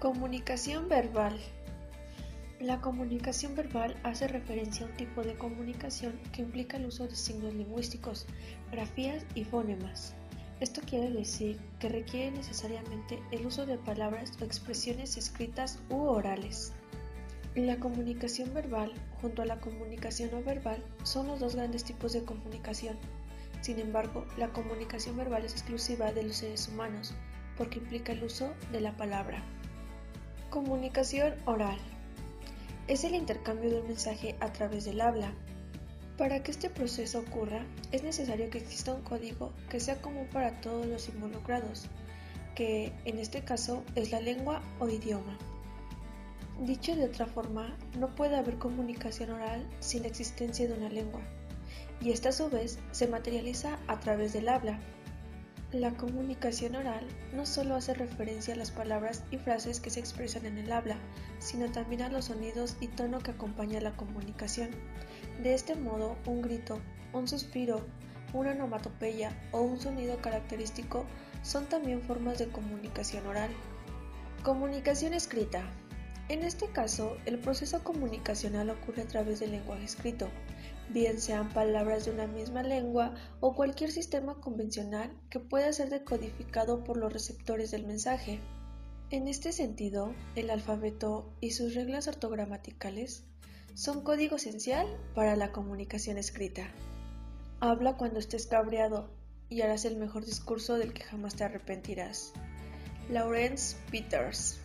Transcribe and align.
Comunicación 0.00 0.88
verbal. 0.88 1.38
La 2.58 2.80
comunicación 2.80 3.54
verbal 3.54 3.94
hace 4.02 4.28
referencia 4.28 4.86
a 4.86 4.88
un 4.88 4.96
tipo 4.96 5.22
de 5.22 5.34
comunicación 5.34 6.18
que 6.32 6.40
implica 6.40 6.78
el 6.78 6.86
uso 6.86 7.06
de 7.06 7.14
signos 7.14 7.52
lingüísticos, 7.52 8.24
grafías 8.72 9.26
y 9.34 9.44
fonemas. 9.44 10.14
Esto 10.58 10.80
quiere 10.88 11.10
decir 11.10 11.60
que 11.80 11.90
requiere 11.90 12.30
necesariamente 12.30 13.22
el 13.30 13.44
uso 13.44 13.66
de 13.66 13.76
palabras 13.76 14.32
o 14.40 14.44
expresiones 14.46 15.18
escritas 15.18 15.78
u 15.90 15.96
orales. 15.96 16.72
La 17.54 17.76
comunicación 17.76 18.54
verbal 18.54 18.94
junto 19.20 19.42
a 19.42 19.44
la 19.44 19.60
comunicación 19.60 20.30
no 20.30 20.42
verbal 20.42 20.82
son 21.02 21.26
los 21.26 21.40
dos 21.40 21.56
grandes 21.56 21.84
tipos 21.84 22.14
de 22.14 22.24
comunicación. 22.24 22.96
Sin 23.60 23.78
embargo, 23.78 24.24
la 24.38 24.48
comunicación 24.48 25.18
verbal 25.18 25.44
es 25.44 25.52
exclusiva 25.52 26.10
de 26.10 26.22
los 26.22 26.36
seres 26.36 26.68
humanos 26.68 27.12
porque 27.58 27.80
implica 27.80 28.12
el 28.12 28.24
uso 28.24 28.54
de 28.72 28.80
la 28.80 28.96
palabra. 28.96 29.44
Comunicación 30.50 31.34
oral. 31.44 31.78
Es 32.88 33.04
el 33.04 33.14
intercambio 33.14 33.70
de 33.70 33.82
un 33.82 33.86
mensaje 33.86 34.34
a 34.40 34.52
través 34.52 34.84
del 34.84 35.00
habla. 35.00 35.32
Para 36.18 36.42
que 36.42 36.50
este 36.50 36.68
proceso 36.68 37.20
ocurra, 37.20 37.64
es 37.92 38.02
necesario 38.02 38.50
que 38.50 38.58
exista 38.58 38.92
un 38.92 39.02
código 39.02 39.52
que 39.68 39.78
sea 39.78 40.02
común 40.02 40.26
para 40.32 40.60
todos 40.60 40.86
los 40.86 41.08
involucrados, 41.08 41.86
que 42.56 42.92
en 43.04 43.20
este 43.20 43.44
caso 43.44 43.84
es 43.94 44.10
la 44.10 44.20
lengua 44.20 44.60
o 44.80 44.88
idioma. 44.88 45.38
Dicho 46.62 46.96
de 46.96 47.04
otra 47.04 47.26
forma, 47.26 47.78
no 47.96 48.08
puede 48.16 48.34
haber 48.34 48.58
comunicación 48.58 49.30
oral 49.30 49.64
sin 49.78 50.02
la 50.02 50.08
existencia 50.08 50.66
de 50.66 50.74
una 50.74 50.88
lengua, 50.88 51.20
y 52.00 52.10
esta 52.10 52.30
a 52.30 52.32
su 52.32 52.50
vez 52.50 52.80
se 52.90 53.06
materializa 53.06 53.78
a 53.86 54.00
través 54.00 54.32
del 54.32 54.48
habla. 54.48 54.80
La 55.72 55.92
comunicación 55.92 56.74
oral 56.74 57.06
no 57.32 57.46
solo 57.46 57.76
hace 57.76 57.94
referencia 57.94 58.54
a 58.54 58.56
las 58.56 58.72
palabras 58.72 59.22
y 59.30 59.36
frases 59.36 59.78
que 59.78 59.90
se 59.90 60.00
expresan 60.00 60.44
en 60.44 60.58
el 60.58 60.72
habla, 60.72 60.96
sino 61.38 61.70
también 61.70 62.02
a 62.02 62.08
los 62.08 62.24
sonidos 62.24 62.76
y 62.80 62.88
tono 62.88 63.20
que 63.20 63.30
acompaña 63.30 63.80
la 63.80 63.96
comunicación. 63.96 64.70
De 65.44 65.54
este 65.54 65.76
modo, 65.76 66.16
un 66.26 66.42
grito, 66.42 66.80
un 67.12 67.28
suspiro, 67.28 67.86
una 68.32 68.50
onomatopeya 68.50 69.30
o 69.52 69.60
un 69.60 69.78
sonido 69.78 70.20
característico 70.20 71.06
son 71.44 71.66
también 71.66 72.02
formas 72.02 72.40
de 72.40 72.48
comunicación 72.48 73.24
oral. 73.28 73.50
Comunicación 74.42 75.14
escrita. 75.14 75.62
En 76.30 76.44
este 76.44 76.68
caso, 76.68 77.16
el 77.26 77.40
proceso 77.40 77.82
comunicacional 77.82 78.70
ocurre 78.70 79.02
a 79.02 79.08
través 79.08 79.40
del 79.40 79.50
lenguaje 79.50 79.82
escrito, 79.82 80.28
bien 80.88 81.20
sean 81.20 81.52
palabras 81.52 82.04
de 82.04 82.12
una 82.12 82.28
misma 82.28 82.62
lengua 82.62 83.16
o 83.40 83.56
cualquier 83.56 83.90
sistema 83.90 84.40
convencional 84.40 85.10
que 85.28 85.40
pueda 85.40 85.72
ser 85.72 85.90
decodificado 85.90 86.84
por 86.84 86.98
los 86.98 87.12
receptores 87.12 87.72
del 87.72 87.84
mensaje. 87.84 88.38
En 89.10 89.26
este 89.26 89.50
sentido, 89.50 90.14
el 90.36 90.50
alfabeto 90.50 91.32
y 91.40 91.50
sus 91.50 91.74
reglas 91.74 92.06
ortogramaticales 92.06 93.24
son 93.74 94.04
código 94.04 94.36
esencial 94.36 94.86
para 95.16 95.34
la 95.34 95.50
comunicación 95.50 96.16
escrita. 96.16 96.70
Habla 97.58 97.96
cuando 97.96 98.20
estés 98.20 98.46
cabreado 98.46 99.10
y 99.48 99.62
harás 99.62 99.84
el 99.84 99.96
mejor 99.96 100.24
discurso 100.24 100.78
del 100.78 100.92
que 100.92 101.02
jamás 101.02 101.34
te 101.34 101.42
arrepentirás. 101.42 102.32
Lawrence 103.08 103.76
Peters 103.90 104.59